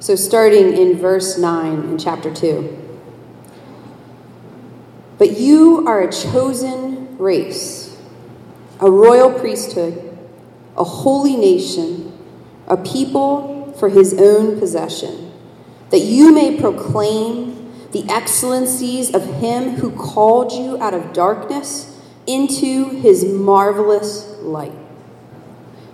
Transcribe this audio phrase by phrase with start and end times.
[0.00, 2.78] So, starting in verse 9 in chapter 2.
[5.18, 8.00] But you are a chosen race,
[8.80, 10.18] a royal priesthood,
[10.74, 12.18] a holy nation,
[12.66, 15.32] a people for his own possession,
[15.90, 22.88] that you may proclaim the excellencies of him who called you out of darkness into
[22.88, 24.72] his marvelous light.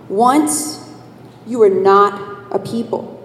[0.09, 0.89] Once
[1.45, 3.16] you were not a people,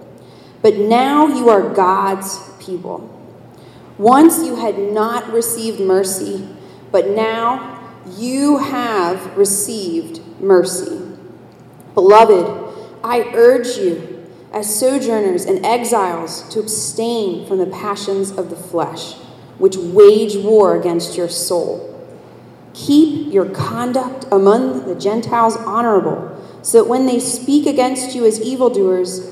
[0.62, 3.08] but now you are God's people.
[3.98, 6.48] Once you had not received mercy,
[6.90, 7.80] but now
[8.16, 11.00] you have received mercy.
[11.94, 18.56] Beloved, I urge you, as sojourners and exiles, to abstain from the passions of the
[18.56, 19.14] flesh,
[19.58, 21.88] which wage war against your soul.
[22.74, 26.30] Keep your conduct among the Gentiles honorable,
[26.62, 29.31] so that when they speak against you as evildoers,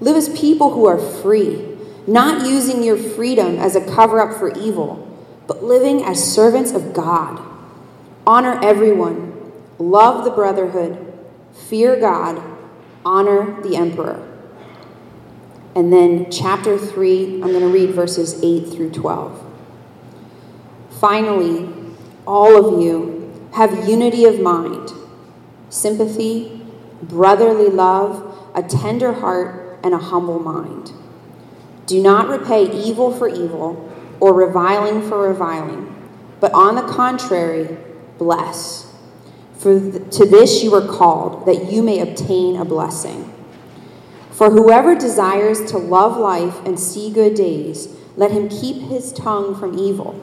[0.00, 4.56] Live as people who are free, not using your freedom as a cover up for
[4.56, 5.04] evil,
[5.46, 7.40] but living as servants of God.
[8.26, 11.12] Honor everyone, love the brotherhood,
[11.52, 12.40] fear God,
[13.04, 14.24] honor the emperor.
[15.74, 19.44] And then, chapter 3, I'm going to read verses 8 through 12.
[21.00, 21.68] Finally,
[22.26, 24.92] all of you have unity of mind,
[25.70, 26.62] sympathy,
[27.02, 30.92] brotherly love, a tender heart and a humble mind.
[31.86, 33.90] Do not repay evil for evil
[34.20, 35.94] or reviling for reviling,
[36.40, 37.78] but on the contrary,
[38.18, 38.94] bless.
[39.56, 43.32] For th- to this you are called, that you may obtain a blessing.
[44.30, 49.58] For whoever desires to love life and see good days, let him keep his tongue
[49.58, 50.20] from evil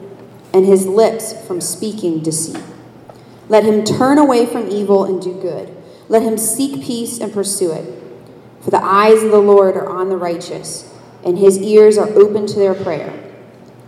[0.54, 2.62] and his lips from speaking deceit.
[3.48, 5.76] Let him turn away from evil and do good.
[6.08, 7.95] Let him seek peace and pursue it.
[8.66, 10.92] For the eyes of the Lord are on the righteous,
[11.24, 13.12] and his ears are open to their prayer.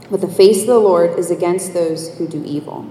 [0.09, 2.89] But the face of the Lord is against those who do evil.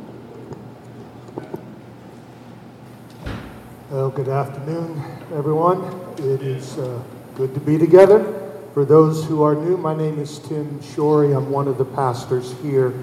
[3.90, 5.02] Well, good afternoon,
[5.34, 5.82] everyone.
[6.18, 7.02] It is uh,
[7.36, 8.52] good to be together.
[8.74, 11.34] For those who are new, my name is Tim Shorey.
[11.34, 13.02] I'm one of the pastors here,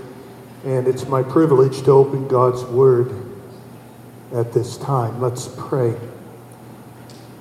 [0.62, 3.14] and it's my privilege to open God's Word
[4.34, 5.22] at this time.
[5.22, 5.96] Let's pray.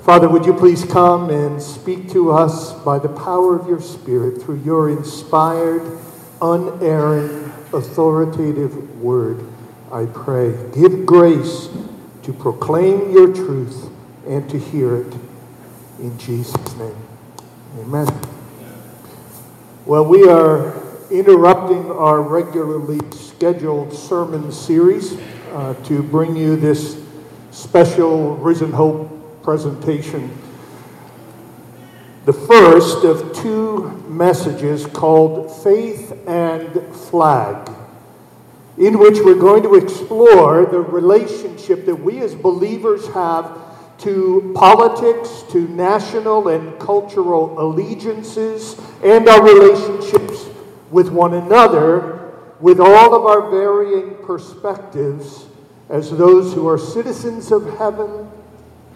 [0.04, 4.42] Father, would you please come and speak to us by the power of your Spirit
[4.42, 5.98] through your inspired,
[6.42, 9.46] unerring, authoritative word,
[9.94, 10.58] I pray.
[10.74, 11.70] Give grace
[12.24, 13.90] to proclaim your truth
[14.28, 15.14] and to hear it.
[16.00, 16.98] In Jesus' name,
[17.80, 18.08] amen.
[19.86, 25.18] Well, we are interrupting our regularly scheduled sermon series
[25.54, 27.02] uh, to bring you this
[27.52, 29.13] special Risen Hope
[29.44, 30.32] presentation.
[32.26, 37.70] The first of two messages called Faith and Flag,
[38.78, 43.60] in which we're going to explore the relationship that we as believers have
[44.00, 50.46] to politics, to national and cultural allegiances, and our relationships
[50.92, 52.32] with one another,
[52.62, 55.46] with all of our varying perspectives
[55.90, 58.30] as those who are citizens of heaven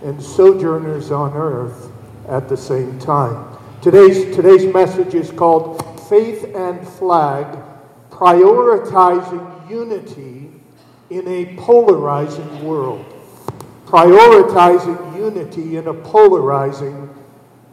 [0.03, 1.91] and sojourners on earth
[2.27, 3.57] at the same time.
[3.81, 7.57] Today's, today's message is called Faith and Flag
[8.09, 10.51] Prioritizing Unity
[11.09, 13.05] in a Polarizing World.
[13.85, 17.09] Prioritizing unity in a polarizing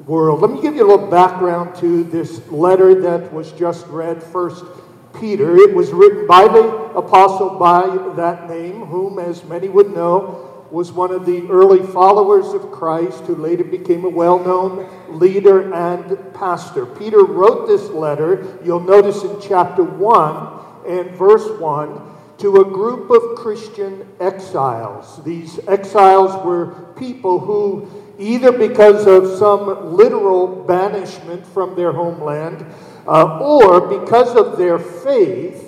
[0.06, 0.40] world.
[0.40, 4.64] Let me give you a little background to this letter that was just read, First
[5.18, 5.56] Peter.
[5.56, 7.86] It was written by the apostle by
[8.16, 10.43] that name, whom, as many would know,
[10.74, 15.72] was one of the early followers of Christ who later became a well known leader
[15.72, 16.84] and pastor.
[16.84, 22.00] Peter wrote this letter, you'll notice in chapter 1 and verse 1,
[22.38, 25.22] to a group of Christian exiles.
[25.22, 27.88] These exiles were people who,
[28.18, 32.66] either because of some literal banishment from their homeland
[33.06, 35.63] uh, or because of their faith,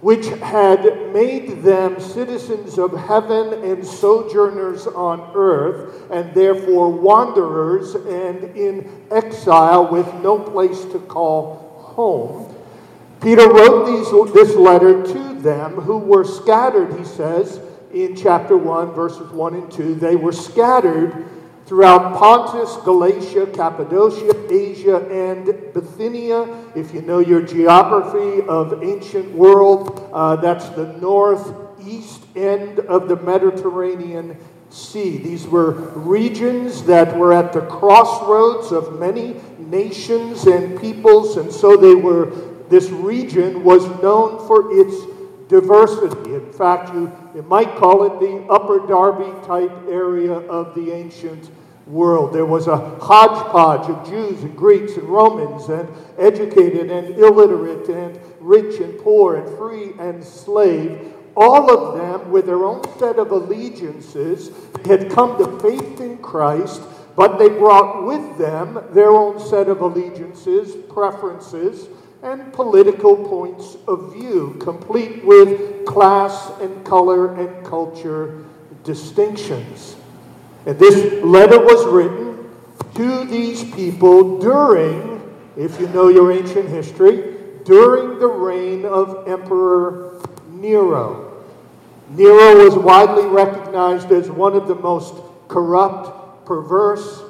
[0.00, 8.56] which had made them citizens of heaven and sojourners on earth, and therefore wanderers and
[8.56, 12.54] in exile with no place to call home.
[13.20, 17.60] Peter wrote these, this letter to them who were scattered, he says
[17.92, 19.96] in chapter 1, verses 1 and 2.
[19.96, 21.29] They were scattered
[21.70, 26.42] throughout Pontus, Galatia, Cappadocia, Asia, and Bithynia.
[26.74, 33.14] If you know your geography of ancient world, uh, that's the northeast end of the
[33.14, 34.36] Mediterranean
[34.70, 35.18] Sea.
[35.18, 41.76] These were regions that were at the crossroads of many nations and peoples, and so
[41.76, 42.32] they were.
[42.68, 44.94] This region was known for its
[45.46, 46.34] diversity.
[46.34, 51.50] In fact, you, you might call it the Upper Darby type area of the ancient
[51.90, 52.32] world.
[52.32, 55.88] There was a hodgepodge of Jews and Greeks and Romans and
[56.18, 61.12] educated and illiterate and rich and poor and free and slave.
[61.36, 64.50] All of them, with their own set of allegiances,
[64.84, 66.82] had come to faith in Christ,
[67.16, 71.88] but they brought with them their own set of allegiances, preferences,
[72.22, 78.44] and political points of view, complete with class and color and culture
[78.84, 79.96] distinctions.
[80.66, 82.50] And this letter was written
[82.94, 85.22] to these people during,
[85.56, 90.20] if you know your ancient history, during the reign of Emperor
[90.50, 91.44] Nero.
[92.10, 95.14] Nero was widely recognized as one of the most
[95.48, 97.22] corrupt, perverse,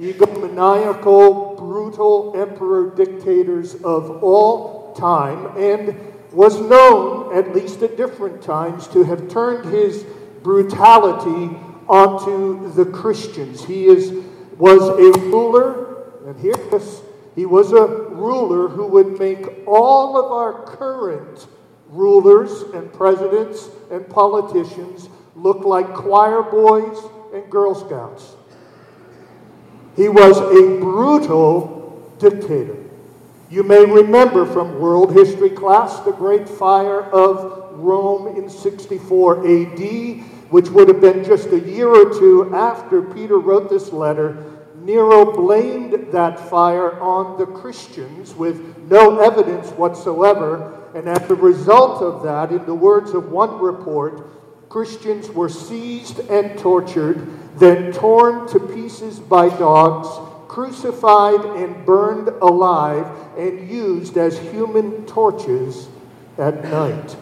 [0.00, 5.96] egomaniacal, brutal emperor dictators of all time, and
[6.32, 10.04] was known, at least at different times, to have turned his
[10.42, 11.54] brutality
[11.92, 13.62] onto the Christians.
[13.62, 14.24] He is,
[14.56, 17.02] was a ruler, and hear this,
[17.36, 21.46] he was a ruler who would make all of our current
[21.88, 26.96] rulers and presidents and politicians look like choir boys
[27.34, 28.36] and Girl Scouts.
[29.94, 32.76] He was a brutal dictator.
[33.50, 40.24] You may remember from world history class the great fire of Rome in 64 AD
[40.52, 44.36] which would have been just a year or two after Peter wrote this letter,
[44.82, 50.90] Nero blamed that fire on the Christians with no evidence whatsoever.
[50.94, 56.18] And as a result of that, in the words of one report, Christians were seized
[56.28, 57.26] and tortured,
[57.56, 60.08] then torn to pieces by dogs,
[60.48, 63.06] crucified and burned alive,
[63.38, 65.88] and used as human torches
[66.36, 67.16] at night.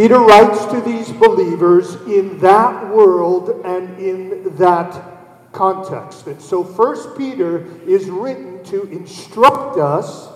[0.00, 6.26] Peter writes to these believers in that world and in that context.
[6.26, 10.30] And so First Peter is written to instruct us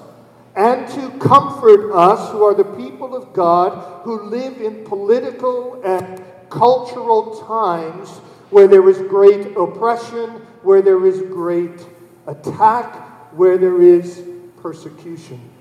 [0.55, 6.22] and to comfort us who are the people of God who live in political and
[6.50, 8.10] cultural times
[8.50, 11.87] where there is great oppression, where there is great
[12.26, 14.28] attack, where there is
[14.60, 15.54] persecution.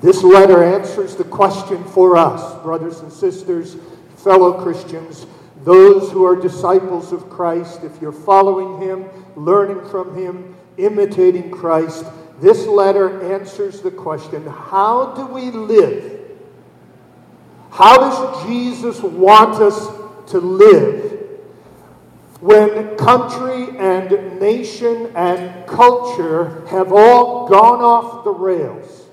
[0.00, 3.76] This letter answers the question for us, brothers and sisters,
[4.16, 5.26] fellow Christians,
[5.64, 7.82] those who are disciples of Christ.
[7.82, 12.04] If you're following Him, learning from Him, imitating Christ,
[12.40, 16.20] this letter answers the question how do we live?
[17.70, 19.88] How does Jesus want us
[20.30, 21.28] to live
[22.40, 29.07] when country and nation and culture have all gone off the rails?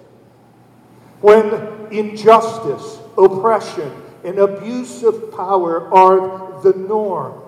[1.22, 3.92] When injustice, oppression,
[4.24, 7.42] and abuse of power are the norm.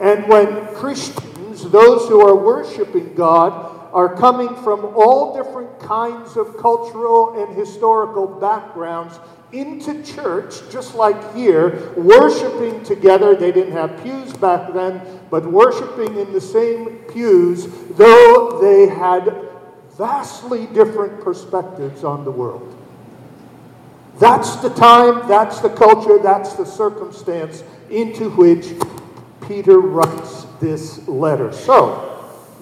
[0.00, 6.58] And when Christians, those who are worshiping God, are coming from all different kinds of
[6.58, 9.18] cultural and historical backgrounds
[9.52, 13.34] into church, just like here, worshiping together.
[13.34, 15.00] They didn't have pews back then,
[15.30, 19.45] but worshiping in the same pews, though they had
[19.96, 22.74] vastly different perspectives on the world.
[24.18, 28.72] That's the time, that's the culture, that's the circumstance into which
[29.46, 31.52] Peter writes this letter.
[31.52, 32.12] So,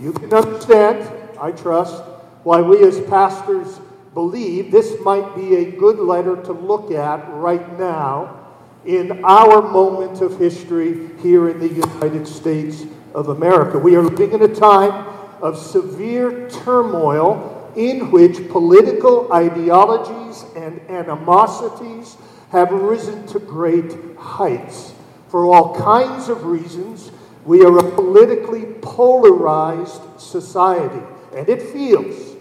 [0.01, 1.09] you can understand,
[1.41, 2.03] I trust,
[2.43, 3.81] why we as pastors
[4.13, 8.41] believe this might be a good letter to look at right now
[8.85, 13.79] in our moment of history here in the United States of America.
[13.79, 15.14] We are living in a time
[15.45, 22.17] of severe turmoil in which political ideologies and animosities
[22.51, 24.95] have risen to great heights.
[25.29, 27.13] For all kinds of reasons,
[27.45, 31.05] we are a politically polarized society,
[31.37, 32.37] and it feels,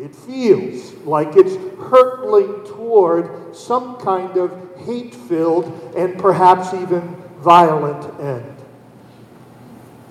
[0.00, 1.56] it feels like it's
[1.90, 4.52] hurtling toward some kind of
[4.86, 8.57] hate filled and perhaps even violent end.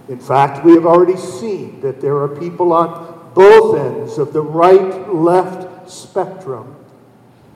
[0.10, 4.42] In fact, we have already seen that there are people on both ends of the
[4.42, 6.76] right left spectrum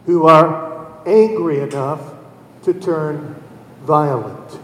[0.05, 2.13] who are angry enough
[2.63, 3.41] to turn
[3.84, 4.60] violent.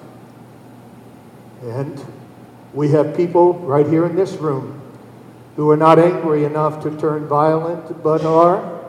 [1.64, 2.04] And
[2.74, 4.82] we have people right here in this room
[5.56, 8.86] who are not angry enough to turn violent, but are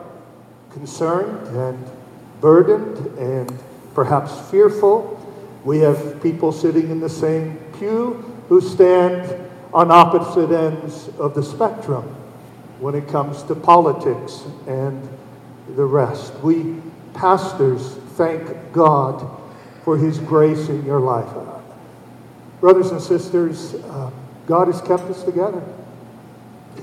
[0.71, 1.83] concerned and
[2.41, 3.51] burdened and
[3.95, 5.15] perhaps fearful.
[5.65, 11.43] We have people sitting in the same pew who stand on opposite ends of the
[11.43, 12.03] spectrum
[12.79, 15.07] when it comes to politics and
[15.75, 16.33] the rest.
[16.39, 16.81] We
[17.13, 19.29] pastors thank God
[19.83, 21.31] for His grace in your life.
[22.59, 24.11] Brothers and sisters, uh,
[24.47, 25.63] God has kept us together.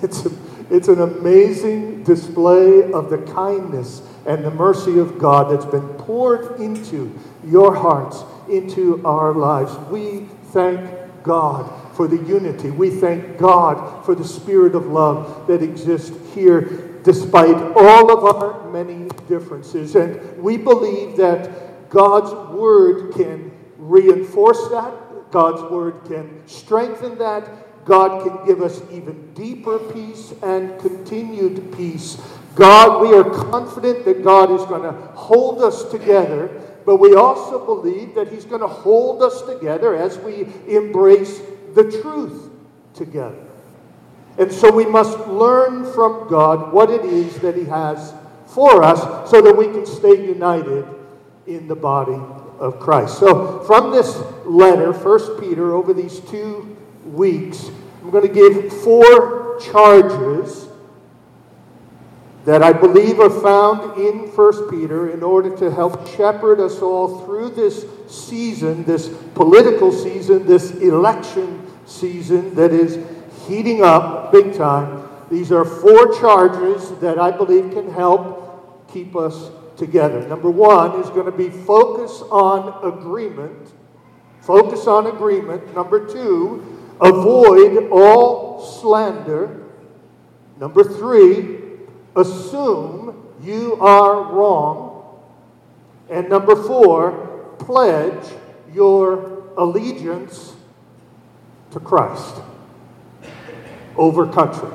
[0.03, 0.31] It's, a,
[0.71, 6.61] it's an amazing display of the kindness and the mercy of God that's been poured
[6.61, 9.75] into your hearts, into our lives.
[9.91, 10.81] We thank
[11.27, 12.71] God for the unity.
[12.71, 18.71] We thank God for the spirit of love that exists here despite all of our
[18.71, 19.95] many differences.
[19.95, 27.85] And we believe that God's word can reinforce that, God's word can strengthen that.
[27.85, 32.21] God can give us even deeper peace and continued peace.
[32.57, 37.67] God, we are confident that God is going to hold us together, but we also
[37.67, 41.43] believe that He's going to hold us together as we embrace
[41.75, 42.49] the truth
[42.95, 43.45] together.
[44.39, 48.15] And so we must learn from God what it is that He has
[48.47, 50.87] for us so that we can stay united
[51.47, 52.21] in the body
[52.59, 53.19] of Christ.
[53.19, 57.71] So, from this letter, 1 Peter, over these two weeks,
[58.03, 60.66] I'm going to give four charges
[62.47, 67.25] that I believe are found in 1 Peter in order to help shepherd us all
[67.25, 73.05] through this season, this political season, this election season that is
[73.49, 75.09] heating up big time.
[75.29, 80.27] These are four charges that I believe can help keep us together.
[80.29, 83.73] Number one is going to be focus on agreement.
[84.41, 85.75] Focus on agreement.
[85.75, 89.65] Number two, avoid all slander.
[90.61, 91.56] Number three,
[92.17, 95.21] assume you are wrong.
[96.11, 98.25] And number four, pledge
[98.73, 100.55] your allegiance
[101.73, 102.37] to Christ
[103.97, 104.71] over country.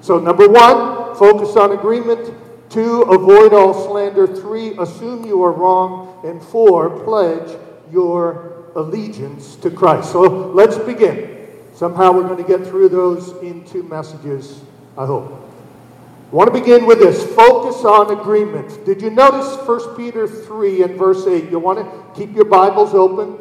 [0.00, 2.34] So, number one, focus on agreement.
[2.70, 4.26] Two, avoid all slander.
[4.26, 6.20] Three, assume you are wrong.
[6.24, 7.58] And four, pledge
[7.90, 10.12] your allegiance to Christ.
[10.12, 11.48] So let's begin.
[11.74, 14.60] Somehow we're going to get through those in two messages,
[14.96, 15.47] I hope.
[16.28, 18.84] I want to begin with this focus on agreement.
[18.84, 21.48] Did you notice 1 Peter 3 and verse 8?
[21.50, 23.38] You want to keep your Bibles open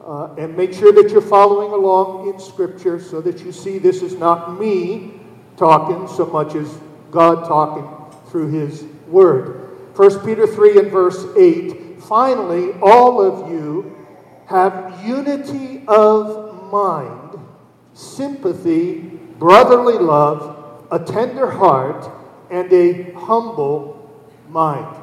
[0.00, 4.00] uh, and make sure that you're following along in Scripture so that you see this
[4.00, 5.20] is not me
[5.56, 6.72] talking so much as
[7.10, 9.96] God talking through his word.
[9.96, 14.06] 1 Peter 3 and verse 8 Finally, all of you
[14.46, 17.40] have unity of mind,
[17.92, 18.98] sympathy,
[19.40, 22.19] brotherly love, a tender heart,
[22.50, 24.10] and a humble
[24.48, 24.96] mind.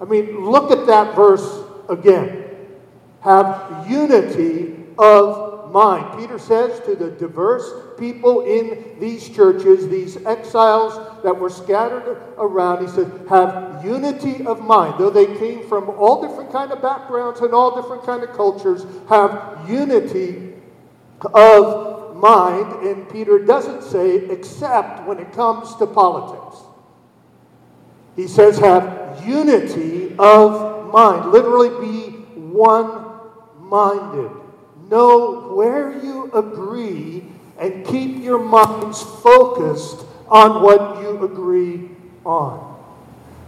[0.00, 2.44] I mean, look at that verse again.
[3.20, 6.18] Have unity of mind.
[6.18, 12.86] Peter says to the diverse people in these churches, these exiles that were scattered around,
[12.86, 14.94] he said, have unity of mind.
[14.98, 18.86] Though they came from all different kind of backgrounds and all different kind of cultures,
[19.08, 20.54] have unity
[21.34, 22.86] of mind.
[22.86, 26.62] And Peter doesn't say except when it comes to politics.
[28.18, 31.30] He says have unity of mind.
[31.30, 33.04] Literally be one
[33.60, 34.32] minded.
[34.90, 37.24] Know where you agree
[37.60, 41.90] and keep your minds focused on what you agree
[42.26, 42.82] on.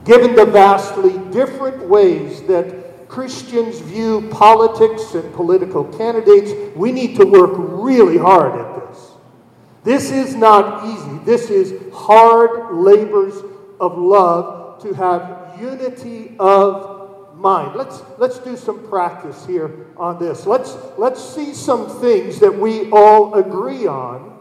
[0.05, 7.25] Given the vastly different ways that Christians view politics and political candidates, we need to
[7.25, 9.11] work really hard at this.
[9.83, 11.19] This is not easy.
[11.25, 13.35] This is hard labors
[13.81, 17.75] of love to have unity of mind.
[17.75, 20.47] Let's, let's do some practice here on this.
[20.47, 24.39] Let's, let's see some things that we all agree on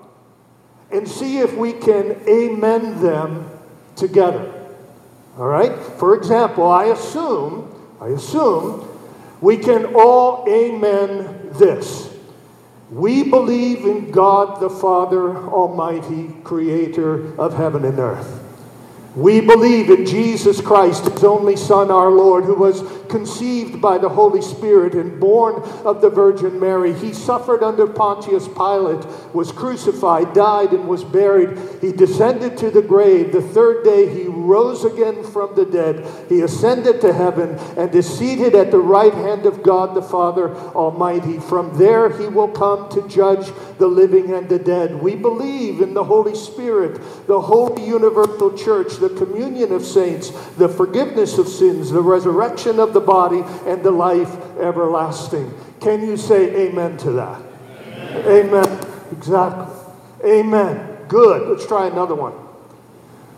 [0.92, 3.50] and see if we can amen them
[3.96, 4.54] together.
[5.38, 5.78] All right?
[5.98, 8.88] For example, I assume, I assume
[9.42, 12.14] we can all amen this.
[12.90, 18.49] We believe in God the Father Almighty, creator of heaven and earth.
[19.16, 24.10] We believe in Jesus Christ, his only Son, our Lord, who was conceived by the
[24.10, 26.94] Holy Spirit and born of the Virgin Mary.
[26.94, 31.58] He suffered under Pontius Pilate, was crucified, died, and was buried.
[31.82, 33.32] He descended to the grave.
[33.32, 36.06] The third day he rose again from the dead.
[36.30, 40.56] He ascended to heaven and is seated at the right hand of God the Father
[40.56, 41.40] Almighty.
[41.40, 45.02] From there he will come to judge the living and the dead.
[45.02, 50.70] We believe in the Holy Spirit, the holy universal church, the communion of saints, the
[50.70, 55.54] forgiveness of sins, the resurrection of the body, and the life everlasting.
[55.80, 57.42] Can you say amen to that?
[58.26, 58.48] Amen.
[58.48, 58.86] amen.
[59.12, 59.76] Exactly.
[60.24, 60.98] Amen.
[61.08, 61.50] Good.
[61.50, 62.34] Let's try another one.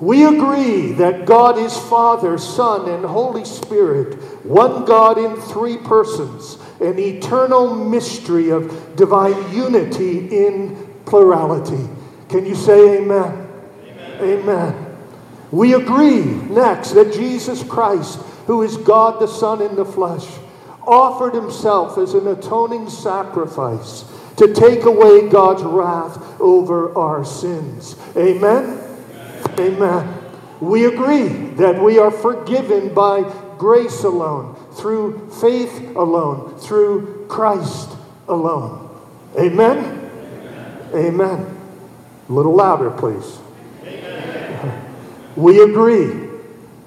[0.01, 6.57] We agree that God is Father, Son, and Holy Spirit, one God in three persons,
[6.79, 10.75] an eternal mystery of divine unity in
[11.05, 11.87] plurality.
[12.29, 13.47] Can you say amen?
[14.19, 14.39] Amen.
[14.39, 14.97] amen.
[15.51, 18.19] We agree next that Jesus Christ,
[18.51, 20.27] who is God the Son in the flesh,
[20.85, 24.03] offered himself as an atoning sacrifice
[24.35, 27.95] to take away God's wrath over our sins.
[28.17, 28.77] Amen?
[29.57, 29.57] Amen.
[29.57, 30.23] Amen.
[30.59, 33.21] We agree that we are forgiven by
[33.57, 37.91] grace alone, through faith alone, through Christ
[38.27, 38.89] alone.
[39.39, 39.77] Amen?
[39.77, 40.89] Amen.
[40.93, 41.57] Amen.
[42.27, 43.39] A little louder, please.
[45.37, 46.20] We agree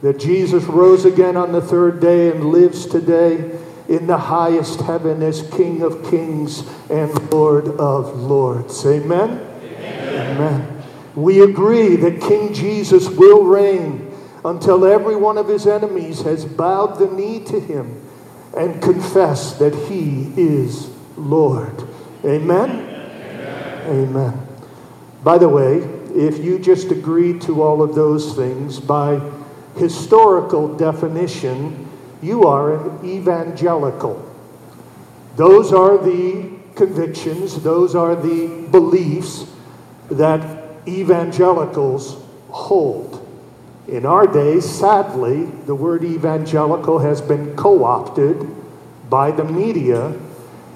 [0.04, 3.58] that Jesus rose again on the third day and lives today
[3.88, 8.84] in the highest heaven as King of kings and Lord of lords.
[8.84, 9.40] Amen?
[9.62, 10.36] Amen?
[10.36, 10.82] Amen.
[11.14, 16.98] We agree that King Jesus will reign until every one of his enemies has bowed
[16.98, 18.06] the knee to him
[18.54, 21.82] and confessed that he is Lord.
[22.26, 22.70] Amen?
[22.70, 24.08] Amen?
[24.10, 24.48] Amen.
[25.22, 25.78] By the way,
[26.14, 29.18] if you just agree to all of those things, by
[29.76, 31.88] historical definition,
[32.22, 34.30] you are an evangelical.
[35.36, 39.46] Those are the convictions, those are the beliefs
[40.10, 43.20] that evangelicals hold.
[43.88, 48.48] In our days, sadly, the word evangelical has been co opted
[49.10, 50.18] by the media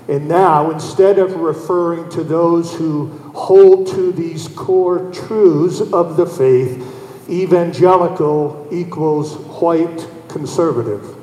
[0.08, 6.24] and now, instead of referring to those who hold to these core truths of the
[6.24, 6.82] faith,
[7.28, 11.16] evangelical equals white conservative.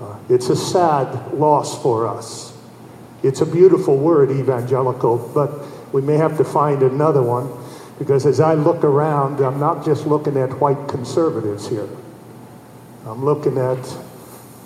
[0.00, 2.56] Uh, it's a sad loss for us.
[3.22, 5.50] It's a beautiful word, evangelical, but
[5.92, 7.50] we may have to find another one
[7.98, 11.88] because as I look around, I'm not just looking at white conservatives here.
[13.06, 13.82] I'm looking at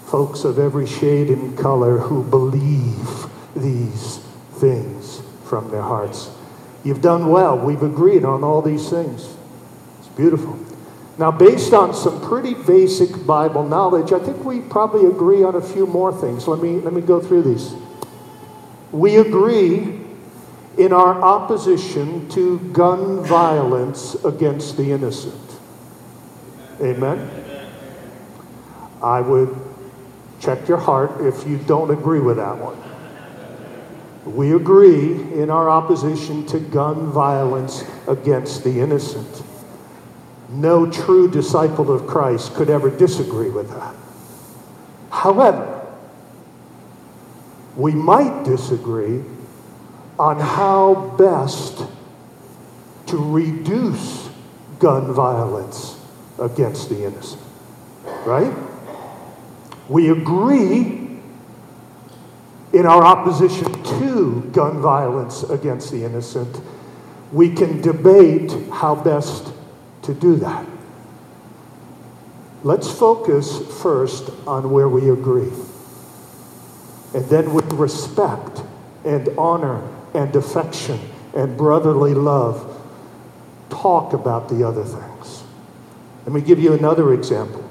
[0.06, 4.18] folks of every shade and color who believe these
[4.54, 6.30] things from their hearts.
[6.82, 7.58] You've done well.
[7.58, 9.36] We've agreed on all these things.
[10.16, 10.58] Beautiful.
[11.18, 15.60] Now, based on some pretty basic Bible knowledge, I think we probably agree on a
[15.60, 16.48] few more things.
[16.48, 17.74] Let me, let me go through these.
[18.90, 20.00] We agree
[20.78, 25.58] in our opposition to gun violence against the innocent.
[26.80, 27.30] Amen?
[29.02, 29.54] I would
[30.40, 32.78] Check your heart if you don't agree with that one.
[34.34, 39.42] We agree in our opposition to gun violence against the innocent.
[40.50, 43.94] No true disciple of Christ could ever disagree with that.
[45.10, 45.86] However,
[47.76, 49.22] we might disagree
[50.18, 51.82] on how best
[53.06, 54.28] to reduce
[54.80, 55.98] gun violence
[56.38, 57.42] against the innocent.
[58.26, 58.52] Right?
[59.88, 61.08] We agree
[62.72, 66.60] in our opposition to gun violence against the innocent.
[67.32, 69.52] We can debate how best
[70.02, 70.66] to do that.
[72.62, 75.50] Let's focus first on where we agree.
[77.14, 78.62] And then, with respect
[79.04, 79.82] and honor
[80.14, 81.00] and affection
[81.34, 82.66] and brotherly love,
[83.70, 85.42] talk about the other things.
[86.24, 87.70] Let me give you another example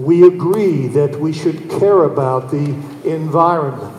[0.00, 3.89] we agree that we should care about the environment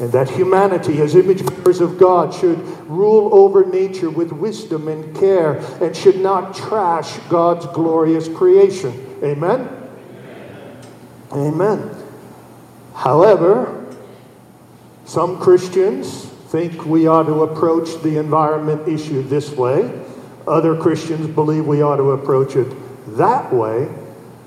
[0.00, 2.58] and that humanity, as image bearers of God, should
[2.88, 9.18] rule over nature with wisdom and care and should not trash God's glorious creation.
[9.22, 9.68] Amen?
[11.30, 11.54] Amen.
[11.54, 11.96] Amen.
[12.94, 13.94] However,
[15.04, 20.02] some Christians think we ought to approach the environment issue this way.
[20.48, 22.74] Other Christians believe we ought to approach it
[23.18, 23.88] that way.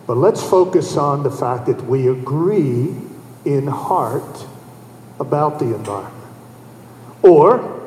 [0.07, 2.95] But let's focus on the fact that we agree
[3.45, 4.47] in heart
[5.19, 6.13] about the environment.
[7.21, 7.81] Or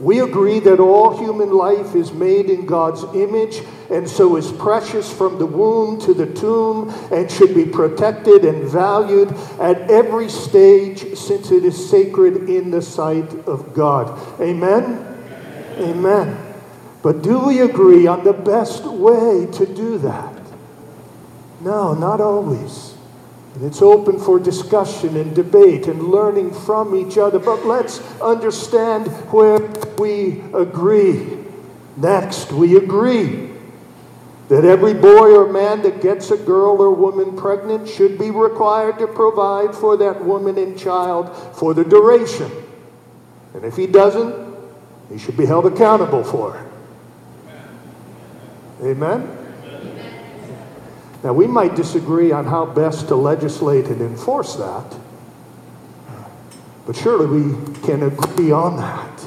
[0.00, 5.12] We agree that all human life is made in God's image and so is precious
[5.12, 11.16] from the womb to the tomb and should be protected and valued at every stage
[11.16, 14.18] since it is sacred in the sight of God.
[14.40, 15.06] Amen?
[15.78, 16.54] Amen.
[17.02, 20.34] But do we agree on the best way to do that?
[21.60, 22.93] No, not always.
[23.54, 27.38] And it's open for discussion and debate and learning from each other.
[27.38, 29.60] But let's understand where
[29.96, 31.38] we agree.
[31.96, 33.50] Next, we agree
[34.48, 38.98] that every boy or man that gets a girl or woman pregnant should be required
[38.98, 42.50] to provide for that woman and child for the duration.
[43.54, 44.34] And if he doesn't,
[45.10, 46.66] he should be held accountable for it.
[48.82, 49.33] Amen?
[51.24, 54.84] Now, we might disagree on how best to legislate and enforce that,
[56.86, 59.26] but surely we can agree on that.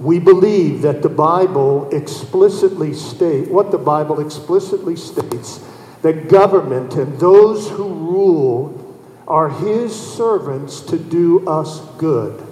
[0.00, 5.62] We believe that the Bible explicitly states, what the Bible explicitly states,
[6.00, 12.42] that government and those who rule are his servants to do us good.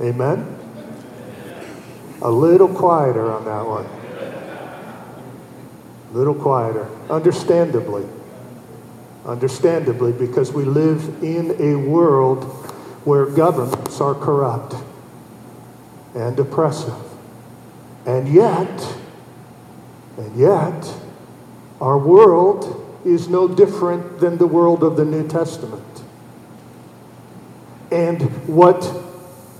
[0.00, 0.58] Amen?
[2.20, 4.01] A little quieter on that one
[6.12, 6.88] little quieter.
[7.10, 8.06] Understandably.
[9.24, 12.44] Understandably, because we live in a world
[13.04, 14.74] where governments are corrupt
[16.14, 16.94] and oppressive.
[18.06, 18.96] And yet,
[20.16, 20.94] and yet,
[21.80, 26.02] our world is no different than the world of the New Testament.
[27.90, 28.80] And what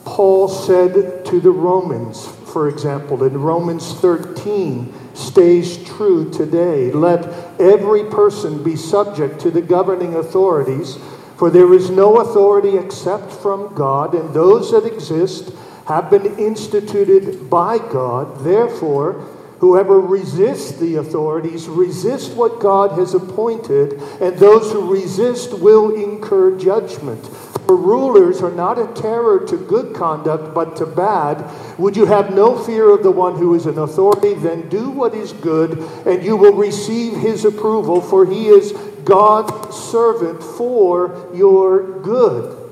[0.04, 6.92] Paul said to the Romans, for example, in Romans 13, stays true today.
[6.92, 7.24] Let
[7.58, 10.98] every person be subject to the governing authorities,
[11.36, 15.52] for there is no authority except from God, and those that exist
[15.86, 18.44] have been instituted by God.
[18.44, 19.14] Therefore,
[19.58, 26.58] whoever resists the authorities resist what God has appointed, and those who resist will incur
[26.58, 27.24] judgment.
[27.72, 31.42] For rulers are not a terror to good conduct, but to bad.
[31.78, 34.34] Would you have no fear of the one who is an authority?
[34.34, 38.72] Then do what is good, and you will receive his approval, for he is
[39.04, 42.70] God's servant for your good.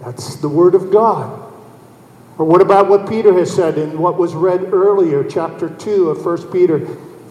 [0.00, 1.38] That's the word of God.
[2.38, 6.24] Or what about what Peter has said in what was read earlier, chapter 2 of
[6.24, 6.78] 1 Peter?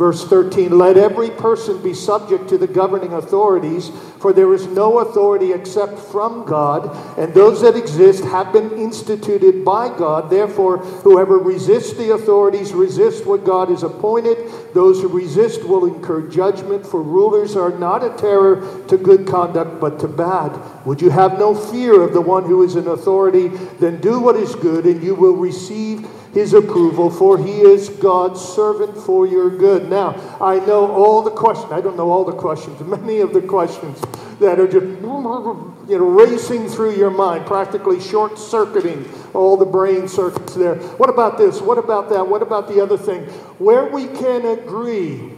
[0.01, 4.97] Verse 13 Let every person be subject to the governing authorities, for there is no
[4.97, 10.31] authority except from God, and those that exist have been instituted by God.
[10.31, 14.39] Therefore, whoever resists the authorities resists what God has appointed.
[14.73, 19.79] Those who resist will incur judgment, for rulers are not a terror to good conduct,
[19.79, 20.59] but to bad.
[20.83, 23.49] Would you have no fear of the one who is in authority?
[23.79, 28.39] Then do what is good, and you will receive his approval, for he is God's
[28.39, 29.89] servant for your good.
[29.89, 31.71] Now, I know all the questions.
[31.71, 33.99] I don't know all the questions, many of the questions
[34.39, 40.07] that are just you know, racing through your mind, practically short circuiting all the brain
[40.07, 40.75] circuits there.
[40.75, 41.61] What about this?
[41.61, 42.27] What about that?
[42.27, 43.25] What about the other thing?
[43.59, 45.33] Where we can agree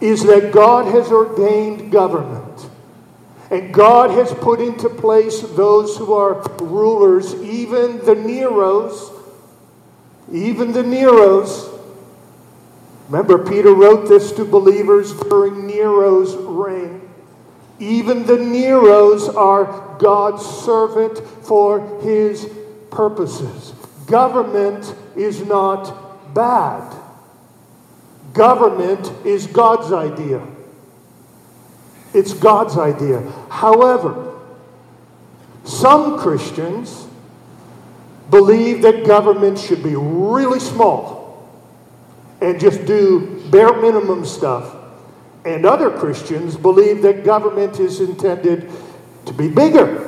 [0.00, 2.70] is that God has ordained government.
[3.50, 9.10] And God has put into place those who are rulers, even the Neros,
[10.32, 11.68] even the Neros.
[13.08, 17.00] Remember, Peter wrote this to believers during Nero's reign.
[17.78, 22.50] Even the Neros are God's servant for his
[22.90, 23.72] purposes.
[24.06, 26.96] Government is not bad.
[28.32, 30.46] Government is God's idea.
[32.12, 33.20] It's God's idea.
[33.48, 34.38] However,
[35.64, 37.07] some Christians
[38.30, 41.48] believe that government should be really small
[42.40, 44.74] and just do bare minimum stuff.
[45.44, 48.70] And other Christians believe that government is intended
[49.26, 50.04] to be bigger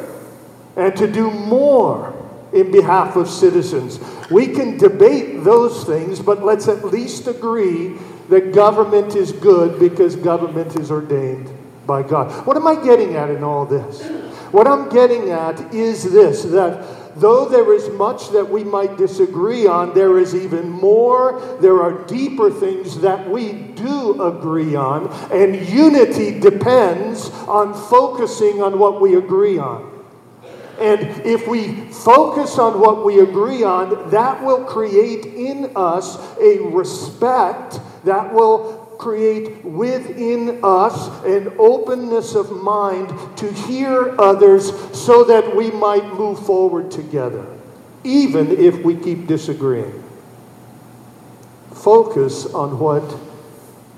[0.77, 2.17] and to do more
[2.53, 4.01] in behalf of citizens.
[4.31, 7.97] We can debate those things, but let's at least agree
[8.29, 11.51] that government is good because government is ordained
[11.87, 12.47] by God.
[12.47, 14.03] What am I getting at in all this?
[14.53, 19.67] What I'm getting at is this that though there is much that we might disagree
[19.67, 25.69] on, there is even more, there are deeper things that we do agree on, and
[25.69, 29.89] unity depends on focusing on what we agree on.
[30.81, 36.59] And if we focus on what we agree on, that will create in us a
[36.61, 45.57] respect that will create within us an openness of mind to hear others so that
[45.57, 47.47] we might move forward together,
[48.05, 50.05] even if we keep disagreeing.
[51.73, 53.19] Focus on what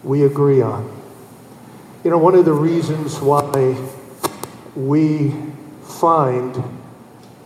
[0.04, 0.88] we agree on.
[2.04, 3.76] You know, one of the reasons why
[4.76, 5.34] we
[5.82, 6.62] find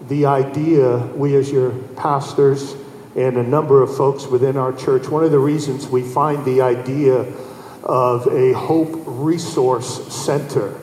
[0.09, 2.77] the idea, we as your pastors
[3.17, 6.61] and a number of folks within our church, one of the reasons we find the
[6.61, 7.21] idea
[7.83, 10.79] of a Hope Resource Center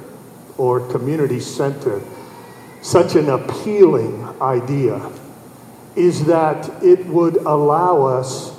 [0.57, 2.01] or community center
[2.81, 5.11] such an appealing idea
[5.95, 8.53] is that it would allow us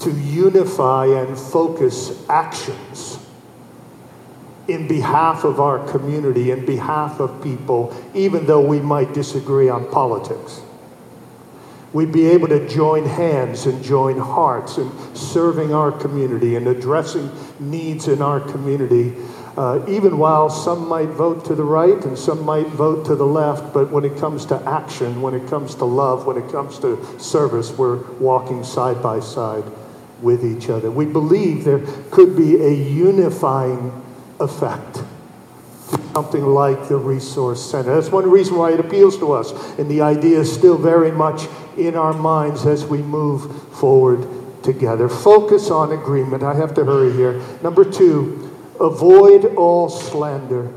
[0.00, 3.18] to unify and focus actions
[4.66, 9.88] in behalf of our community, in behalf of people, even though we might disagree on
[9.90, 10.62] politics.
[11.94, 17.30] We'd be able to join hands and join hearts in serving our community and addressing
[17.60, 19.14] needs in our community,
[19.56, 23.24] uh, even while some might vote to the right and some might vote to the
[23.24, 23.72] left.
[23.72, 26.98] But when it comes to action, when it comes to love, when it comes to
[27.20, 29.62] service, we're walking side by side
[30.20, 30.90] with each other.
[30.90, 33.92] We believe there could be a unifying
[34.40, 35.03] effect
[36.12, 37.94] something like the Resource Center.
[37.94, 41.46] That's one reason why it appeals to us, and the idea is still very much
[41.76, 44.26] in our minds as we move forward
[44.62, 45.08] together.
[45.08, 46.42] Focus on agreement.
[46.42, 47.40] I have to hurry here.
[47.62, 50.72] Number two, avoid all slander.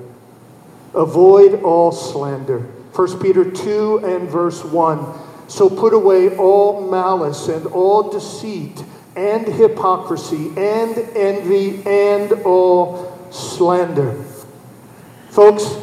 [0.93, 2.59] Avoid all slander.
[2.93, 5.05] 1 Peter 2 and verse 1.
[5.47, 8.83] So put away all malice and all deceit
[9.15, 14.23] and hypocrisy and envy and all slander.
[15.37, 15.77] Folks,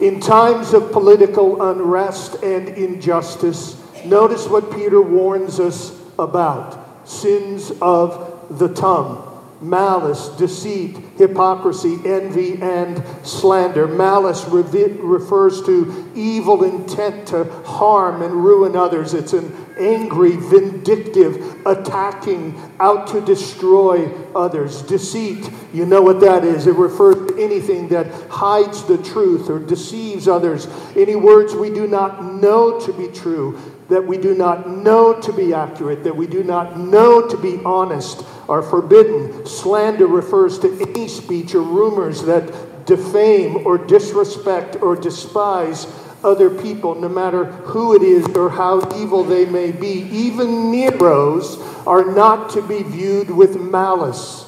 [0.00, 8.58] in times of political unrest and injustice, notice what Peter warns us about sins of
[8.58, 9.27] the tongue
[9.60, 13.86] malice, deceit, hypocrisy, envy, and slander.
[13.86, 19.14] Malice refers to evil intent to harm and ruin others.
[19.14, 24.82] It's an angry, vindictive, attacking, out to destroy others.
[24.82, 26.66] Deceit, you know what that is.
[26.66, 30.68] It refers to anything that hides the truth or deceives others.
[30.96, 35.32] Any words we do not know to be true, that we do not know to
[35.32, 39.46] be accurate, that we do not know to be honest, are forbidden.
[39.46, 45.86] Slander refers to any speech or rumors that defame or disrespect or despise
[46.24, 50.08] other people, no matter who it is or how evil they may be.
[50.10, 54.46] Even Neros are not to be viewed with malice,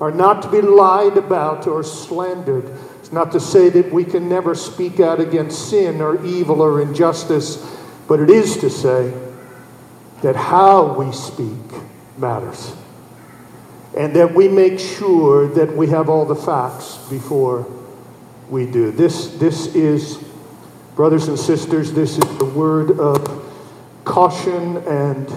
[0.00, 2.70] are not to be lied about or slandered.
[2.98, 6.82] It's not to say that we can never speak out against sin or evil or
[6.82, 7.56] injustice,
[8.08, 9.12] but it is to say
[10.22, 11.58] that how we speak
[12.18, 12.74] matters.
[13.96, 17.66] And that we make sure that we have all the facts before
[18.50, 18.90] we do.
[18.90, 20.18] This, this is
[20.94, 23.52] Brothers and sisters, this is a word of
[24.04, 25.28] caution and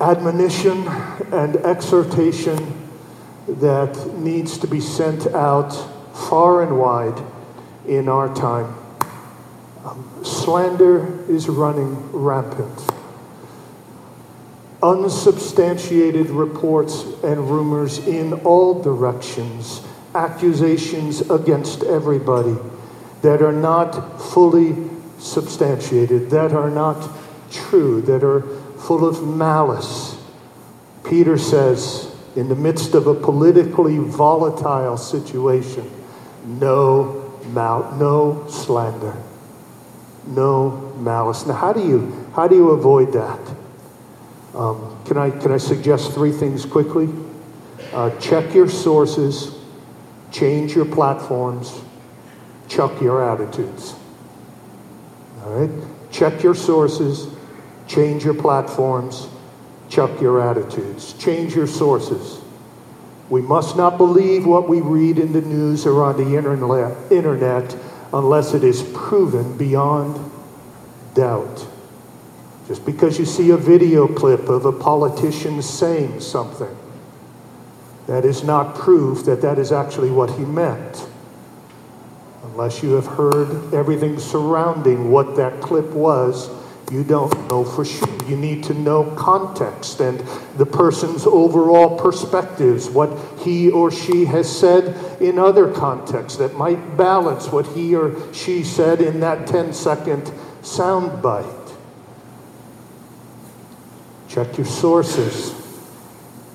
[0.00, 0.86] admonition
[1.32, 2.88] and exhortation
[3.48, 5.72] that needs to be sent out
[6.30, 7.20] far and wide
[7.88, 8.72] in our time.
[9.86, 12.90] Um, slander is running rampant.
[14.82, 22.56] Unsubstantiated reports and rumors in all directions, accusations against everybody
[23.22, 24.74] that are not fully
[25.18, 27.08] substantiated, that are not
[27.52, 28.42] true, that are
[28.78, 30.20] full of malice.
[31.04, 35.88] Peter says, in the midst of a politically volatile situation,
[36.44, 39.16] no mal- no slander,
[40.26, 41.46] no malice.
[41.46, 43.40] Now, how do you how do you avoid that?
[44.54, 47.08] Um, can I can I suggest three things quickly?
[47.92, 49.54] Uh, check your sources,
[50.32, 51.80] change your platforms,
[52.68, 53.94] chuck your attitudes.
[55.44, 55.86] All right?
[56.10, 57.28] Check your sources,
[57.86, 59.28] change your platforms,
[59.88, 61.12] chuck your attitudes.
[61.14, 62.40] Change your sources.
[63.28, 67.76] We must not believe what we read in the news or on the internet
[68.16, 70.18] unless it is proven beyond
[71.14, 71.66] doubt.
[72.68, 76.76] Just because you see a video clip of a politician saying something,
[78.06, 81.06] that is not proof that that is actually what he meant
[82.56, 86.48] unless you have heard everything surrounding what that clip was,
[86.90, 88.08] you don't know for sure.
[88.26, 90.20] You need to know context and
[90.56, 96.96] the person's overall perspectives, what he or she has said in other contexts that might
[96.96, 100.22] balance what he or she said in that 10 second
[100.62, 101.72] soundbite.
[104.28, 105.54] Check your sources.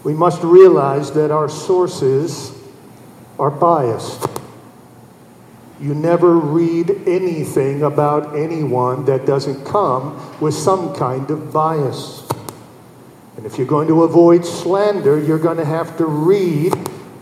[0.03, 2.51] we must realize that our sources
[3.37, 4.30] are biased.
[5.81, 12.27] You never read anything about anyone that doesn't come with some kind of bias.
[13.35, 16.73] And if you're going to avoid slander, you're going to have to read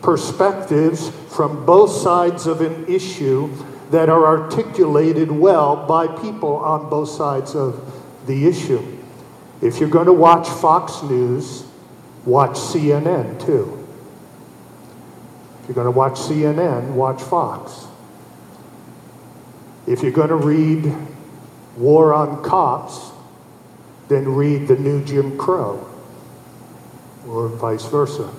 [0.01, 3.49] perspectives from both sides of an issue
[3.91, 7.81] that are articulated well by people on both sides of
[8.27, 8.97] the issue.
[9.61, 11.63] If you're going to watch Fox News,
[12.25, 13.87] watch CNN too.
[15.61, 17.85] If you're going to watch CNN, watch Fox.
[19.89, 20.95] If you're going to read
[21.75, 23.09] War on Cops,
[24.07, 25.83] then read the new Jim Crow,
[27.27, 28.31] or vice versa.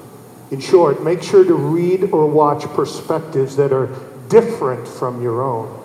[0.52, 3.88] In short, make sure to read or watch perspectives that are
[4.28, 5.76] different from your own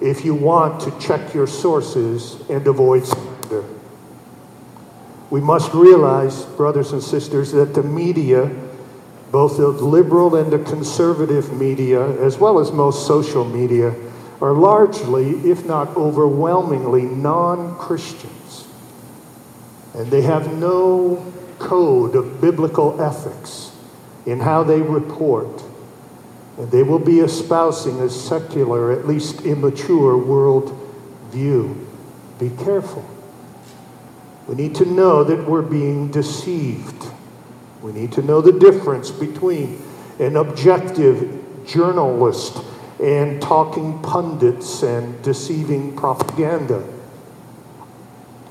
[0.00, 3.64] if you want to check your sources and avoid slander.
[5.30, 8.54] We must realize, brothers and sisters, that the media,
[9.32, 13.94] both the liberal and the conservative media, as well as most social media,
[14.44, 18.68] are largely, if not overwhelmingly, non Christians.
[19.94, 23.74] And they have no code of biblical ethics
[24.26, 25.62] in how they report.
[26.58, 30.78] And they will be espousing a secular, at least immature world
[31.30, 31.88] view.
[32.38, 33.08] Be careful.
[34.46, 37.02] We need to know that we're being deceived.
[37.80, 39.82] We need to know the difference between
[40.18, 42.58] an objective journalist
[43.02, 46.86] and talking pundits and deceiving propaganda.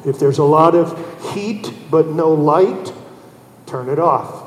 [0.05, 2.93] If there's a lot of heat but no light,
[3.65, 4.41] turn it off.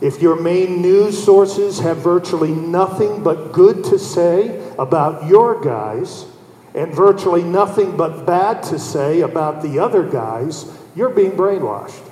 [0.00, 6.26] If your main news sources have virtually nothing but good to say about your guys,
[6.74, 12.10] and virtually nothing but bad to say about the other guys, you're being brainwashed.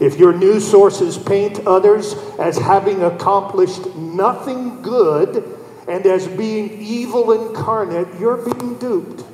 [0.00, 5.58] If your news sources paint others as having accomplished nothing good
[5.88, 9.24] and as being evil incarnate, you're being duped.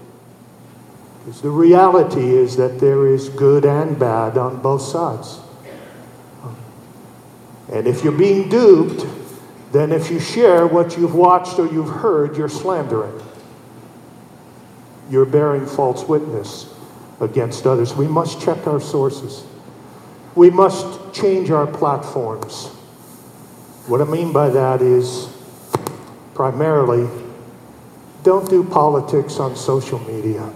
[1.25, 5.41] Because the reality is that there is good and bad on both sides.
[7.73, 9.07] And if you're being duped,
[9.73, 13.21] then if you share what you've watched or you've heard, you're slandering
[15.11, 16.73] you're bearing false witness
[17.21, 17.95] against others.
[17.95, 19.45] We must check our sources.
[20.35, 22.67] We must change our platforms.
[23.87, 25.29] What I mean by that is
[26.35, 27.09] primarily
[28.25, 30.51] don't do politics on social media.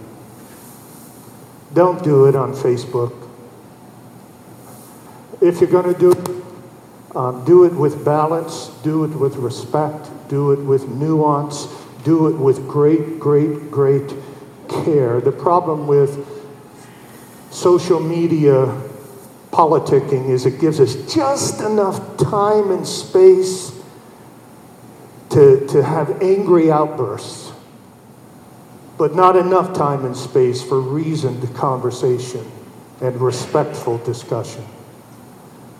[1.73, 3.13] Don't do it on Facebook.
[5.39, 10.09] If you're going to do it, um, do it with balance, do it with respect,
[10.29, 11.67] do it with nuance,
[12.03, 14.13] do it with great, great, great
[14.67, 15.21] care.
[15.21, 16.25] The problem with
[17.51, 18.65] social media
[19.59, 23.77] politicking is it gives us just enough time and space
[25.31, 27.51] to, to have angry outbursts,
[28.97, 32.49] but not enough time and space for reasoned conversation
[33.01, 34.65] and respectful discussion.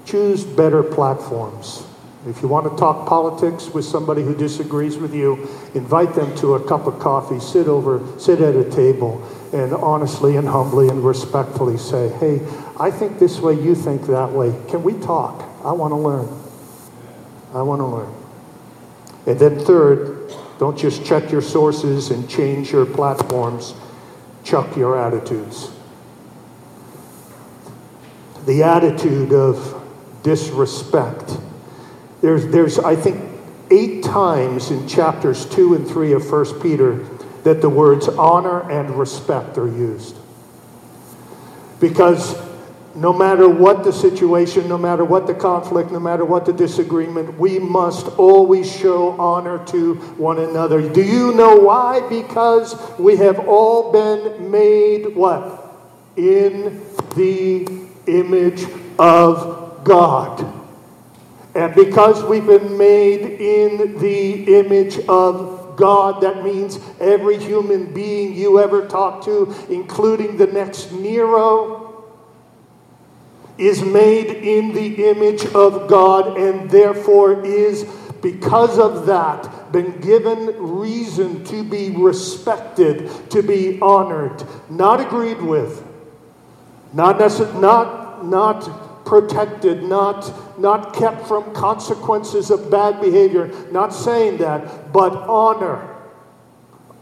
[0.05, 1.85] Choose better platforms.
[2.27, 6.55] If you want to talk politics with somebody who disagrees with you, invite them to
[6.55, 11.03] a cup of coffee, sit over, sit at a table, and honestly and humbly and
[11.03, 12.41] respectfully say, hey,
[12.79, 14.53] I think this way, you think that way.
[14.69, 15.43] Can we talk?
[15.63, 16.27] I want to learn.
[17.53, 18.13] I want to learn.
[19.25, 23.73] And then, third, don't just check your sources and change your platforms,
[24.43, 25.71] chuck your attitudes.
[28.45, 29.75] The attitude of
[30.23, 31.37] disrespect
[32.21, 33.23] there's, there's, I think,
[33.71, 36.97] eight times in chapters 2 and 3 of 1 Peter
[37.43, 40.17] that the words honor and respect are used.
[41.79, 42.35] Because
[42.99, 47.39] no matter what the situation, no matter what the conflict, no matter what the disagreement,
[47.39, 50.81] we must always show honor to one another.
[50.81, 52.01] Do you know why?
[52.09, 55.77] Because we have all been made what?
[56.17, 56.83] In
[57.15, 57.65] the
[58.07, 58.65] image
[58.99, 60.45] of God.
[61.55, 68.33] And because we've been made in the image of God, that means every human being
[68.33, 71.78] you ever talk to, including the next Nero,
[73.59, 77.83] is made in the image of God and therefore is,
[78.21, 85.85] because of that, been given reason to be respected, to be honored, not agreed with,
[86.93, 93.47] not, necess- not, not protected, not, not kept from consequences of bad behavior.
[93.71, 95.98] Not saying that, but honor.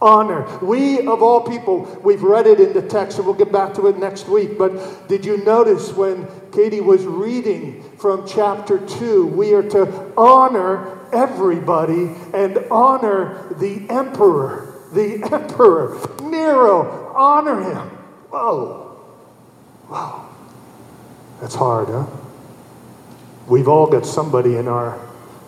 [0.01, 0.45] Honor.
[0.59, 3.87] We, of all people, we've read it in the text, and we'll get back to
[3.87, 4.57] it next week.
[4.57, 10.97] But did you notice when Katie was reading from chapter 2, we are to honor
[11.11, 14.73] everybody and honor the emperor.
[14.93, 17.87] The emperor, Nero, honor him.
[18.29, 18.99] Whoa.
[19.87, 20.25] Whoa.
[21.41, 22.05] That's hard, huh?
[23.47, 24.99] We've all got somebody in our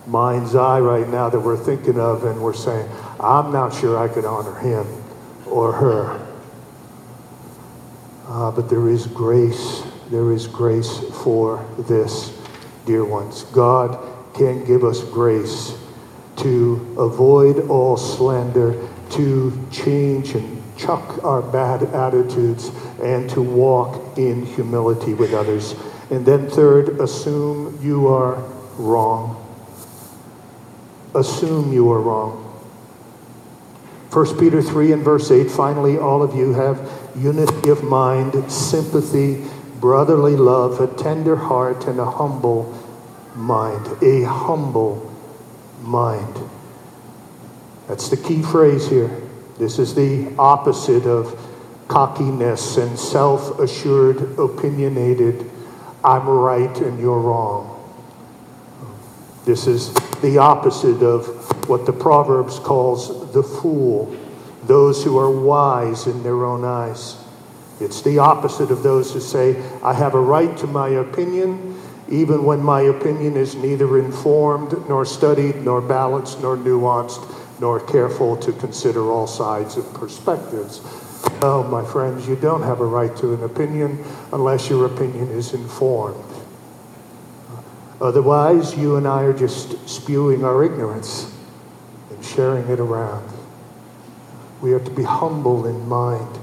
[0.08, 2.90] mind's eye right now that we're thinking of, and we're saying,
[3.20, 4.88] I'm not sure I could honor him
[5.46, 6.26] or her.
[8.28, 9.84] Uh, but there is grace.
[10.10, 12.38] There is grace for this,
[12.86, 13.44] dear ones.
[13.44, 13.98] God
[14.34, 15.78] can give us grace
[16.38, 22.72] to avoid all slander, to change and chuck our bad attitudes,
[23.02, 25.76] and to walk in humility with others.
[26.10, 28.36] And then, third, assume you are
[28.78, 29.49] wrong.
[31.16, 32.46] Assume you are wrong.
[34.12, 39.46] 1 Peter 3 and verse 8 finally, all of you have unity of mind, sympathy,
[39.80, 42.74] brotherly love, a tender heart, and a humble
[43.36, 43.88] mind.
[44.02, 45.14] A humble
[45.82, 46.36] mind.
[47.88, 49.10] That's the key phrase here.
[49.58, 51.38] This is the opposite of
[51.88, 55.50] cockiness and self assured, opinionated,
[56.04, 57.76] I'm right and you're wrong.
[59.46, 61.28] This is the opposite of
[61.70, 64.16] what the Proverbs calls the fool,
[64.64, 67.18] those who are wise in their own eyes.
[67.80, 72.44] It's the opposite of those who say, I have a right to my opinion, even
[72.44, 78.52] when my opinion is neither informed, nor studied, nor balanced, nor nuanced, nor careful to
[78.54, 80.82] consider all sides and perspectives.
[81.42, 84.04] No, my friends, you don't have a right to an opinion
[84.34, 86.24] unless your opinion is informed.
[88.02, 91.36] Otherwise, you and I are just spewing our ignorance
[92.10, 93.30] and sharing it around.
[94.62, 96.40] We are to be humble in mind.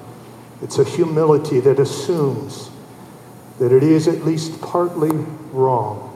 [0.62, 2.70] It's a humility that assumes
[3.58, 5.10] that it is at least partly
[5.52, 6.12] wrong.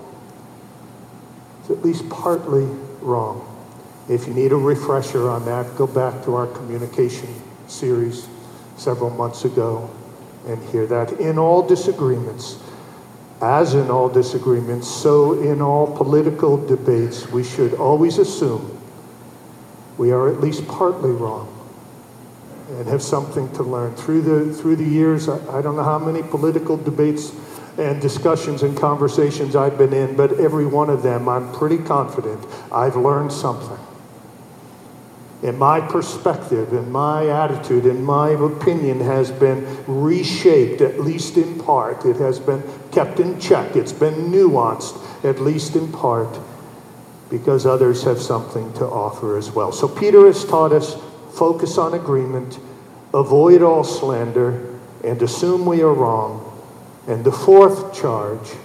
[1.60, 2.64] It's at least partly
[3.00, 3.46] wrong.
[4.08, 7.28] If you need a refresher on that, go back to our communication
[7.66, 8.28] series
[8.76, 9.88] several months ago
[10.46, 11.12] and hear that.
[11.12, 12.58] In all disagreements,
[13.40, 18.78] as in all disagreements, so in all political debates, we should always assume
[19.96, 21.48] we are at least partly wrong
[22.70, 23.94] and have something to learn.
[23.94, 27.32] Through the, through the years, I, I don't know how many political debates
[27.78, 32.46] and discussions and conversations I've been in, but every one of them, I'm pretty confident
[32.70, 33.78] I've learned something.
[35.42, 41.58] And my perspective and my attitude and my opinion has been reshaped, at least in
[41.60, 42.04] part.
[42.04, 42.62] It has been
[42.92, 43.74] kept in check.
[43.74, 46.38] It's been nuanced, at least in part,
[47.30, 49.72] because others have something to offer as well.
[49.72, 50.96] So Peter has taught us
[51.32, 52.58] focus on agreement,
[53.14, 56.46] avoid all slander, and assume we are wrong.
[57.06, 58.56] And the fourth charge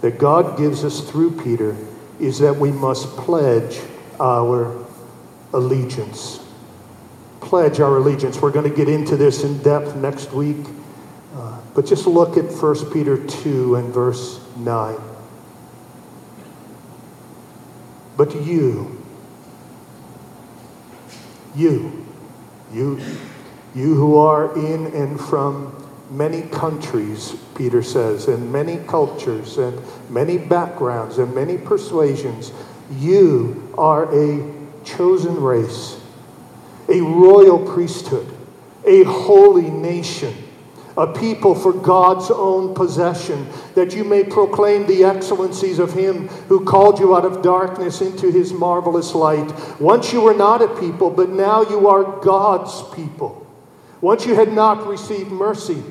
[0.00, 1.76] that God gives us through Peter
[2.20, 3.80] is that we must pledge
[4.20, 4.86] our
[5.52, 6.40] allegiance.
[7.40, 8.40] Pledge our allegiance.
[8.40, 10.66] We're going to get into this in depth next week.
[11.34, 14.96] Uh, but just look at 1 Peter 2 and verse 9.
[18.16, 19.00] But you,
[21.54, 22.06] you,
[22.72, 23.00] you,
[23.74, 25.74] you who are in and from
[26.10, 29.80] many countries, Peter says, and many cultures, and
[30.10, 32.52] many backgrounds, and many persuasions,
[32.96, 34.57] you are a
[34.96, 36.00] chosen race,
[36.88, 38.26] a royal priesthood,
[38.84, 40.34] a holy nation,
[40.96, 46.64] a people for God's own possession, that you may proclaim the excellencies of Him who
[46.64, 49.52] called you out of darkness into His marvelous light.
[49.80, 53.46] Once you were not a people, but now you are God's people.
[54.00, 55.82] Once you had not received mercy,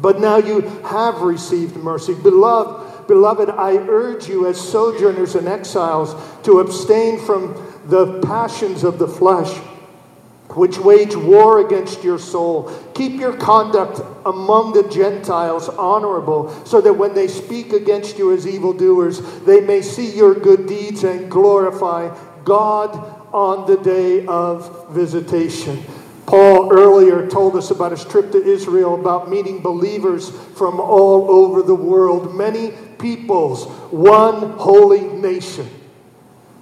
[0.00, 2.14] but now you have received mercy.
[2.14, 7.54] Beloved, beloved, I urge you as sojourners and exiles to abstain from
[7.88, 9.50] the passions of the flesh,
[10.50, 12.70] which wage war against your soul.
[12.94, 18.46] Keep your conduct among the Gentiles honorable, so that when they speak against you as
[18.46, 22.14] evildoers, they may see your good deeds and glorify
[22.44, 22.94] God
[23.32, 25.82] on the day of visitation.
[26.26, 31.62] Paul earlier told us about his trip to Israel, about meeting believers from all over
[31.62, 35.70] the world, many peoples, one holy nation.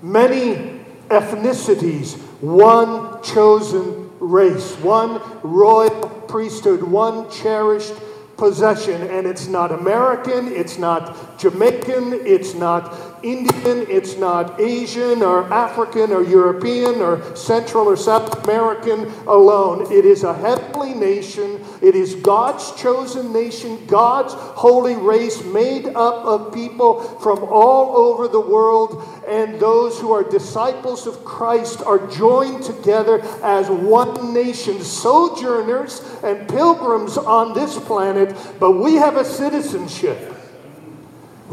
[0.02, 0.75] Many
[1.08, 7.94] ethnicities, one chosen race, one royal priesthood, one cherished
[8.36, 9.02] possession.
[9.02, 16.12] And it's not American, it's not Jamaican, it's not Indian, it's not Asian or African
[16.12, 19.90] or European or Central or South American alone.
[19.92, 21.60] It is a heavenly nation.
[21.82, 28.28] It is God's chosen nation, God's holy race made up of people from all over
[28.28, 29.02] the world.
[29.26, 36.48] And those who are disciples of Christ are joined together as one nation, sojourners and
[36.48, 40.35] pilgrims on this planet, but we have a citizenship.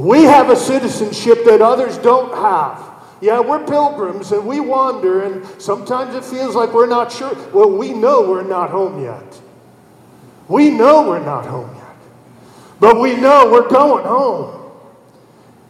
[0.04, 2.92] We have a citizenship that others don't have.
[3.22, 7.34] Yeah, we're pilgrims and we wander, and sometimes it feels like we're not sure.
[7.54, 9.40] Well, we know we're not home yet.
[10.50, 11.96] We know we're not home yet.
[12.82, 14.72] But we know we're going home.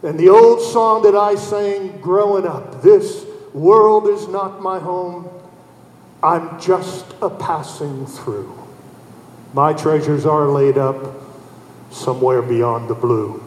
[0.02, 5.30] And the old song that I sang growing up this world is not my home,
[6.24, 8.52] I'm just a passing through.
[9.52, 11.14] My treasures are laid up
[11.92, 13.43] somewhere beyond the blue.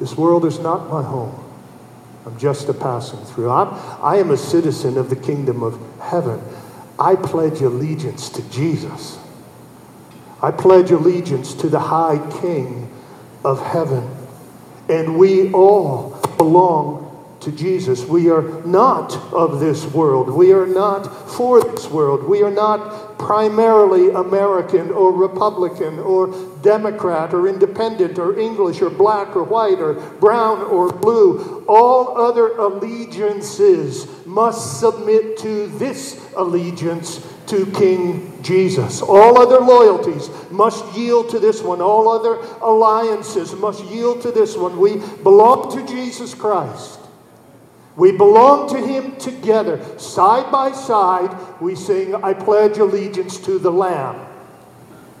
[0.00, 1.38] This world is not my home.
[2.26, 3.50] I'm just a passing through.
[3.50, 3.68] I'm,
[4.02, 6.42] I am a citizen of the kingdom of heaven.
[6.98, 9.18] I pledge allegiance to Jesus.
[10.42, 12.90] I pledge allegiance to the high king
[13.44, 14.08] of heaven.
[14.88, 17.09] And we all belong
[17.40, 18.04] to Jesus.
[18.04, 20.30] We are not of this world.
[20.30, 22.24] We are not for this world.
[22.24, 29.36] We are not primarily American or Republican or Democrat or independent or English or black
[29.36, 31.64] or white or brown or blue.
[31.66, 39.02] All other allegiances must submit to this allegiance to King Jesus.
[39.02, 41.80] All other loyalties must yield to this one.
[41.80, 44.78] All other alliances must yield to this one.
[44.78, 46.99] We belong to Jesus Christ.
[47.96, 49.82] We belong to Him together.
[49.98, 54.26] Side by side, we sing, I pledge allegiance to the Lamb.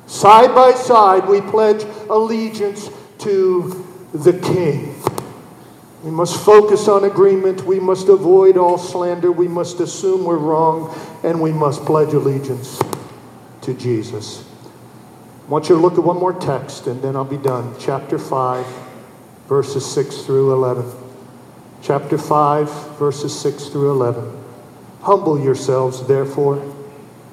[0.06, 4.94] Side by side, we pledge allegiance to the King.
[6.02, 7.64] We must focus on agreement.
[7.64, 9.30] We must avoid all slander.
[9.30, 10.96] We must assume we're wrong.
[11.22, 12.80] And we must pledge allegiance
[13.62, 14.48] to Jesus.
[15.46, 17.74] I want you to look at one more text and then I'll be done.
[17.78, 18.66] Chapter 5,
[19.46, 20.99] verses 6 through 11.
[21.82, 24.36] Chapter 5, verses 6 through 11.
[25.02, 26.62] Humble yourselves, therefore,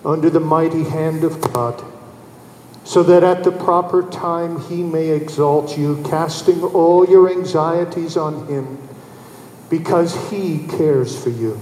[0.05, 1.83] under the mighty hand of God
[2.87, 8.47] so that at the proper time he may exalt you, casting all your anxieties on
[8.47, 8.77] him,
[9.69, 11.59] because he cares for you.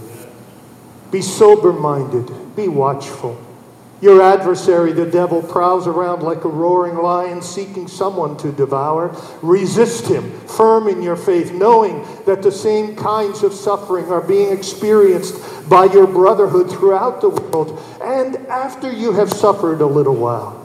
[1.10, 3.44] Be sober minded, be watchful.
[4.02, 9.16] Your adversary, the devil, prowls around like a roaring lion seeking someone to devour.
[9.42, 14.52] Resist him, firm in your faith, knowing that the same kinds of suffering are being
[14.52, 17.82] experienced by your brotherhood throughout the world.
[18.02, 20.65] And after you have suffered a little while,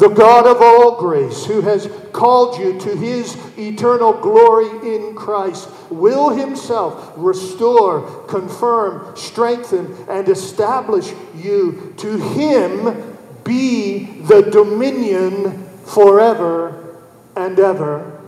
[0.00, 5.68] the God of all grace, who has called you to his eternal glory in Christ,
[5.90, 11.92] will himself restore, confirm, strengthen, and establish you.
[11.98, 16.96] To him be the dominion forever
[17.36, 18.22] and ever.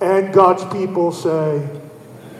[0.00, 1.68] And God's people say,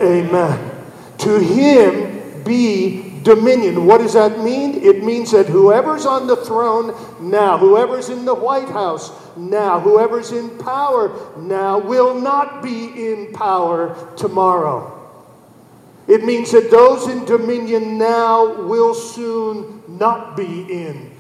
[0.00, 0.70] Amen.
[1.18, 3.85] To him be dominion.
[3.85, 4.83] What does that mean?
[4.83, 10.33] It means that whoever's on the throne now, whoever's in the White House now, whoever's
[10.33, 14.95] in power now, will not be in power tomorrow.
[16.07, 21.12] It means that those in dominion now will soon not be in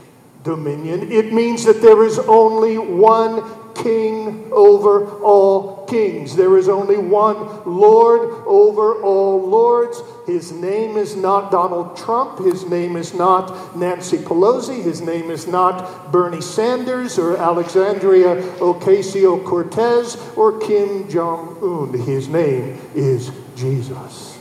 [0.44, 1.12] dominion.
[1.12, 3.42] It means that there is only one
[3.74, 6.34] king over all kings.
[6.34, 7.36] There is only one
[7.66, 10.00] Lord over all lords.
[10.28, 12.40] His name is not Donald Trump.
[12.40, 14.82] His name is not Nancy Pelosi.
[14.84, 21.98] His name is not Bernie Sanders or Alexandria Ocasio Cortez or Kim Jong un.
[22.00, 24.38] His name is Jesus.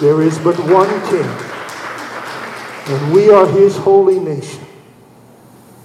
[0.00, 1.28] There is but one king,
[2.94, 4.64] and we are his holy nation.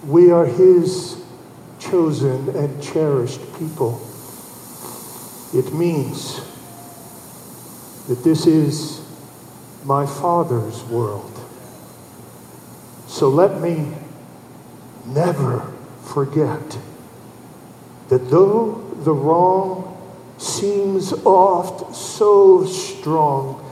[0.08, 1.22] We are his
[1.78, 4.00] chosen and cherished people.
[5.54, 6.40] It means
[8.08, 8.99] that this is
[9.84, 11.32] my Father's world.
[13.08, 13.94] So let me
[15.06, 15.72] never
[16.04, 16.78] forget
[18.10, 19.98] that though the wrong
[20.38, 23.66] seems oft so strong,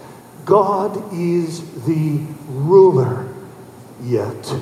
[0.45, 3.27] God is the ruler
[4.01, 4.55] yet.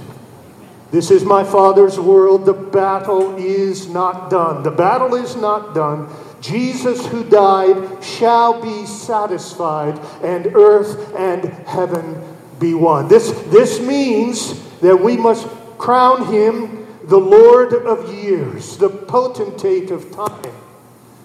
[0.91, 2.45] This is my Father's world.
[2.45, 4.63] The battle is not done.
[4.63, 6.07] The battle is not done.
[6.45, 12.21] Jesus, who died, shall be satisfied, and earth and heaven
[12.59, 13.07] be one.
[13.07, 15.47] This, this means that we must
[15.79, 20.53] crown him the Lord of years, the potentate of time.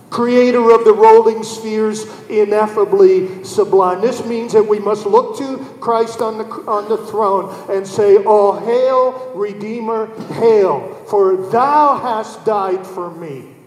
[0.09, 4.01] creator of the rolling spheres, ineffably sublime.
[4.01, 8.17] This means that we must look to Christ on the, on the throne and say,
[8.25, 13.60] All hail, Redeemer, hail, for thou hast died for me.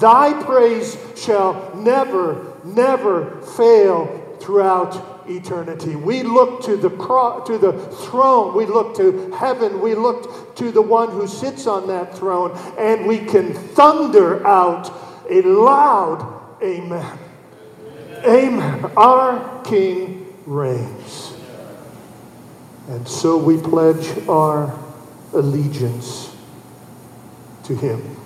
[0.00, 5.96] Thy praise shall never, never fail throughout eternity.
[5.96, 10.70] We look to the cro- to the throne, we look to heaven, we look to
[10.70, 14.90] the one who sits on that throne, and we can thunder out
[15.28, 17.18] a loud amen.
[18.24, 18.84] Amen.
[18.96, 21.34] Our King reigns.
[22.88, 24.76] And so we pledge our
[25.34, 26.34] allegiance
[27.64, 28.16] to him,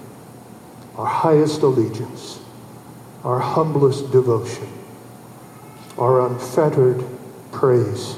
[0.96, 2.40] our highest allegiance,
[3.24, 4.68] our humblest devotion,
[5.98, 7.04] our unfettered
[7.50, 8.16] praise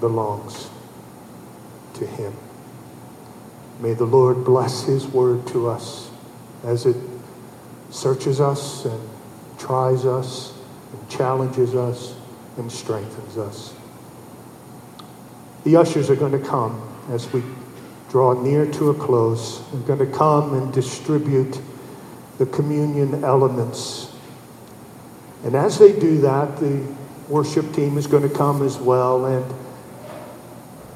[0.00, 0.70] belongs
[1.94, 2.32] to him.
[3.80, 6.10] May the Lord bless his word to us
[6.64, 6.96] as it
[7.90, 9.00] searches us and
[9.58, 10.54] tries us
[10.92, 12.14] and challenges us
[12.56, 13.74] and strengthens us.
[15.64, 16.80] The ushers are going to come
[17.10, 17.42] as we
[18.08, 19.62] draw near to a close.
[19.70, 21.60] They're going to come and distribute
[22.40, 24.10] the communion elements.
[25.44, 26.86] And as they do that, the
[27.28, 29.44] worship team is going to come as well and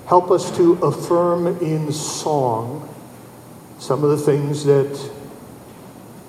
[0.06, 2.88] help us to affirm in song
[3.78, 5.10] some of the things that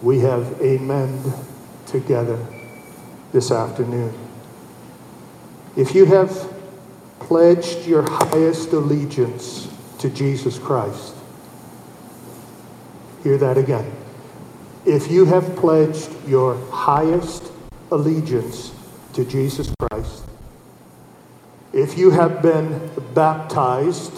[0.01, 1.33] we have amened
[1.85, 2.45] together
[3.31, 4.13] this afternoon.
[5.77, 6.53] If you have
[7.21, 11.15] pledged your highest allegiance to Jesus Christ,
[13.23, 14.04] hear that again.
[14.85, 17.51] If you have pledged your highest
[17.91, 18.71] allegiance
[19.13, 20.23] to Jesus Christ,
[21.73, 24.13] if you have been baptized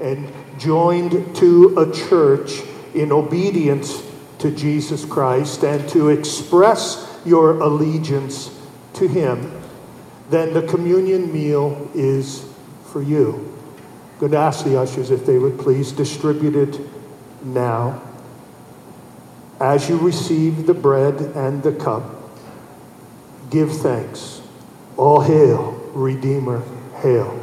[0.00, 2.62] and joined to a church
[2.94, 4.00] in obedience
[4.38, 8.56] to Jesus Christ and to express your allegiance
[8.94, 9.60] to Him,
[10.30, 12.48] then the communion meal is
[12.84, 13.56] for you.
[14.14, 16.80] I'm going to ask the ushers if they would please distribute it
[17.42, 18.00] now.
[19.62, 22.02] As you receive the bread and the cup,
[23.48, 24.42] give thanks.
[24.96, 26.64] All hail, Redeemer,
[26.96, 27.38] hail.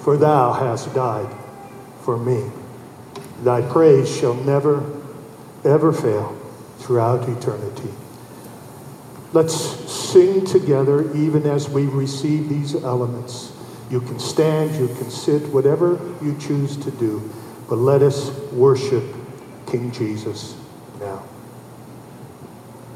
[0.00, 1.34] For thou hast died
[2.02, 2.50] for me.
[3.42, 4.84] Thy praise shall never
[5.64, 6.36] ever fail
[6.80, 7.88] throughout eternity.
[9.32, 9.54] Let's
[9.90, 13.50] sing together even as we receive these elements.
[13.90, 17.30] You can stand, you can sit, whatever you choose to do,
[17.66, 19.04] but let us worship
[19.66, 20.57] King Jesus.